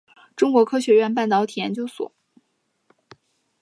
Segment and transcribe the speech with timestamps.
[0.35, 2.11] 中国科学院半导体研究所。